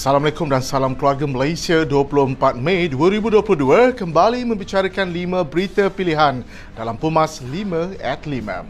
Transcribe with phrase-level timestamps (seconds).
[0.00, 6.40] Assalamualaikum dan salam keluarga Malaysia 24 Mei 2022 kembali membicarakan 5 berita pilihan
[6.72, 8.64] dalam Pumas 5 at 5.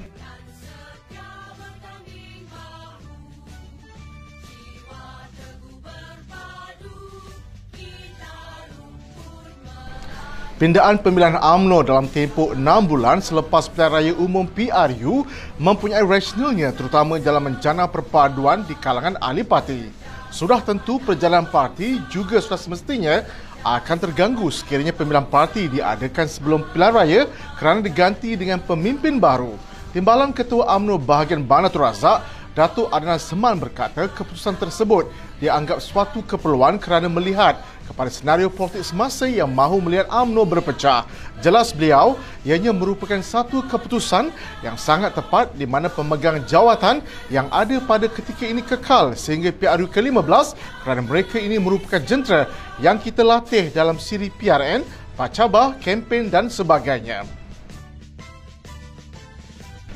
[10.58, 15.22] Pindaan pemilihan AMNO dalam tempoh 6 bulan selepas pilihan raya umum PRU
[15.62, 19.99] mempunyai rasionalnya terutama dalam menjana perpaduan di kalangan ahli parti.
[20.30, 23.26] Sudah tentu perjalanan parti juga sudah semestinya
[23.66, 27.20] akan terganggu sekiranya pemilihan parti diadakan sebelum pilihan raya
[27.58, 29.58] kerana diganti dengan pemimpin baru.
[29.90, 32.22] Timbalan Ketua AMNO bahagian Banatul Razak
[32.54, 35.10] Datuk Adnan Seman berkata keputusan tersebut
[35.42, 37.58] dianggap suatu keperluan kerana melihat
[37.90, 41.02] kepada senario politik semasa yang mahu melihat UMNO berpecah.
[41.42, 42.14] Jelas beliau,
[42.46, 44.30] ianya merupakan satu keputusan
[44.62, 49.90] yang sangat tepat di mana pemegang jawatan yang ada pada ketika ini kekal sehingga PRU
[49.90, 50.54] ke-15
[50.86, 52.46] kerana mereka ini merupakan jentera
[52.78, 54.86] yang kita latih dalam siri PRN,
[55.18, 57.39] pacabah, kempen dan sebagainya.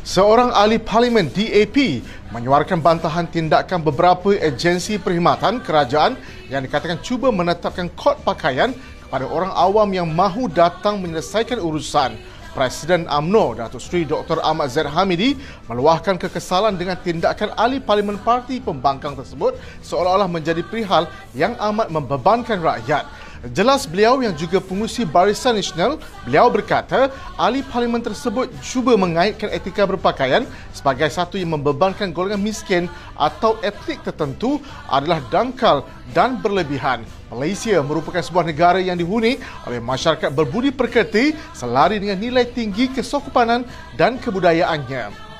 [0.04, 6.20] Seorang ahli parlimen DAP menyuarakan bantahan tindakan beberapa agensi perkhidmatan kerajaan
[6.52, 12.20] yang dikatakan cuba menetapkan kod pakaian kepada orang awam yang mahu datang menyelesaikan urusan.
[12.52, 14.44] Presiden AMNO Datuk Seri Dr.
[14.44, 15.40] Ahmad Zaid Hamidi
[15.72, 22.60] meluahkan kekesalan dengan tindakan ahli parlimen parti pembangkang tersebut seolah-olah menjadi perihal yang amat membebankan
[22.60, 23.08] rakyat.
[23.52, 29.84] Jelas beliau yang juga pengusi Barisan Nasional, beliau berkata ahli parlimen tersebut cuba mengaitkan etika
[29.84, 32.88] berpakaian sebagai satu yang membebankan golongan miskin
[33.20, 35.84] atau etnik tertentu adalah dangkal
[36.16, 37.04] dan berlebihan.
[37.28, 39.36] Malaysia merupakan sebuah negara yang dihuni
[39.68, 43.68] oleh masyarakat berbudi pekerti selari dengan nilai tinggi kesopanan
[44.00, 45.33] dan kebudayaannya.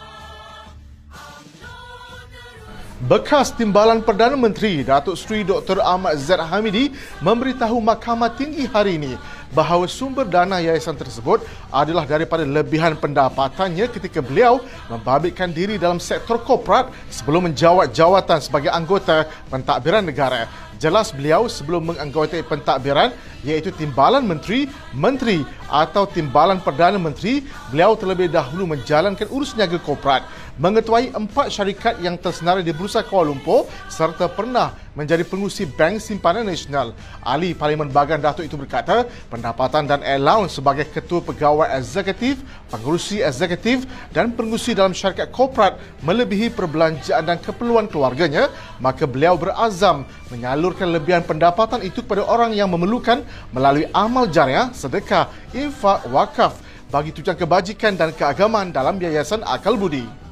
[3.05, 5.77] Bekas Timbalan Perdana Menteri Datuk Seri Dr.
[5.77, 6.89] Ahmad Zaid Hamidi
[7.21, 9.21] memberitahu Mahkamah Tinggi hari ini
[9.53, 14.57] bahawa sumber dana yayasan tersebut adalah daripada lebihan pendapatannya ketika beliau
[14.89, 20.49] membabitkan diri dalam sektor korporat sebelum menjawat jawatan sebagai anggota pentadbiran negara.
[20.81, 23.13] Jelas beliau sebelum menganggotai pentadbiran
[23.45, 24.67] iaitu Timbalan Menteri,
[24.97, 31.99] Menteri atau Timbalan Perdana Menteri, beliau terlebih dahulu menjalankan urus niaga korporat mengetuai empat syarikat
[31.99, 36.95] yang tersenarai di Bursa Kuala Lumpur serta pernah menjadi pengusi Bank Simpanan Nasional.
[37.19, 42.39] Ahli Parlimen Bagan Datuk itu berkata, pendapatan dan allowance sebagai ketua pegawai eksekutif,
[42.71, 43.83] pengurusi eksekutif
[44.15, 45.75] dan pengurusi dalam syarikat korporat
[46.07, 48.47] melebihi perbelanjaan dan keperluan keluarganya,
[48.79, 55.27] maka beliau berazam menyalurkan lebihan pendapatan itu kepada orang yang memerlukan melalui amal jariah, sedekah,
[55.51, 56.63] infak, wakaf
[56.95, 60.24] bagi tujuan kebajikan dan keagamaan dalam Yayasan Akal Budi.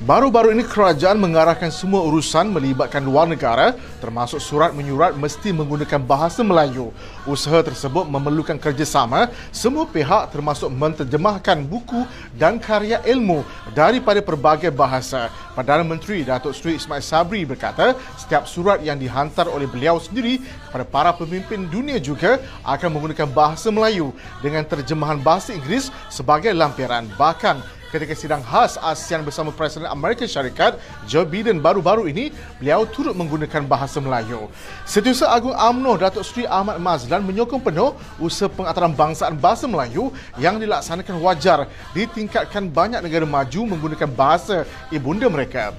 [0.00, 6.40] Baru-baru ini kerajaan mengarahkan semua urusan melibatkan luar negara termasuk surat menyurat mesti menggunakan bahasa
[6.40, 6.88] Melayu.
[7.28, 13.44] Usaha tersebut memerlukan kerjasama semua pihak termasuk menterjemahkan buku dan karya ilmu
[13.76, 15.28] daripada pelbagai bahasa.
[15.52, 20.88] Perdana Menteri Datuk Seri Ismail Sabri berkata setiap surat yang dihantar oleh beliau sendiri kepada
[20.88, 27.04] para pemimpin dunia juga akan menggunakan bahasa Melayu dengan terjemahan bahasa Inggeris sebagai lampiran.
[27.20, 30.78] Bahkan ketika sidang khas ASEAN bersama Presiden Amerika Syarikat
[31.10, 32.30] Joe Biden baru-baru ini,
[32.62, 34.46] beliau turut menggunakan bahasa Melayu.
[34.86, 37.92] Setiausaha Agung AMNO Datuk Seri Ahmad Mazlan menyokong penuh
[38.22, 44.62] usaha pengaturan bangsaan bahasa Melayu yang dilaksanakan wajar ditingkatkan banyak negara maju menggunakan bahasa
[44.94, 45.74] ibunda mereka.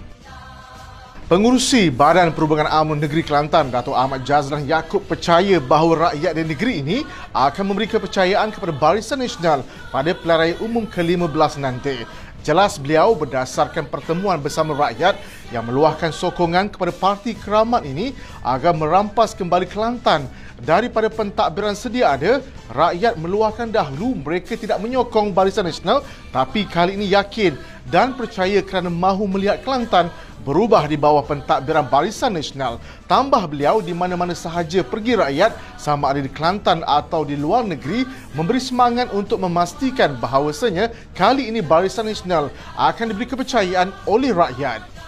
[1.31, 6.83] Pengurusi Badan Perhubungan UMNO Negeri Kelantan, Datuk Ahmad Jazlan Yaakob percaya bahawa rakyat di negeri
[6.83, 6.97] ini
[7.31, 9.63] akan memberi kepercayaan kepada Barisan Nasional
[9.95, 12.03] pada raya umum ke-15 nanti.
[12.43, 15.15] Jelas beliau berdasarkan pertemuan bersama rakyat
[15.55, 18.11] yang meluahkan sokongan kepada parti keramat ini
[18.43, 20.27] agar merampas kembali Kelantan
[20.59, 22.43] daripada pentadbiran sedia ada,
[22.75, 26.03] rakyat meluahkan dahulu mereka tidak menyokong Barisan Nasional
[26.35, 27.55] tapi kali ini yakin
[27.87, 30.11] dan percaya kerana mahu melihat Kelantan
[30.41, 32.81] berubah di bawah pentadbiran Barisan Nasional.
[33.05, 38.05] Tambah beliau di mana-mana sahaja pergi rakyat sama ada di Kelantan atau di luar negeri
[38.33, 45.01] memberi semangat untuk memastikan bahawasanya kali ini Barisan Nasional akan diberi kepercayaan oleh rakyat.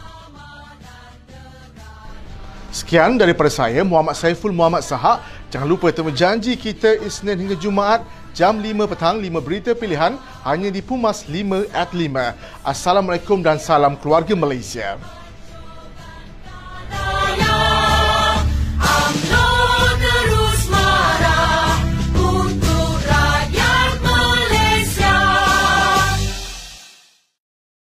[2.73, 5.21] Sekian daripada saya Muhammad Saiful Muhammad Sahak.
[5.53, 8.01] Jangan lupa temu janji kita Isnin hingga Jumaat
[8.33, 12.33] jam 5 petang 5 berita pilihan hanya di Pumas 5 at 5.
[12.65, 14.97] Assalamualaikum dan salam keluarga Malaysia.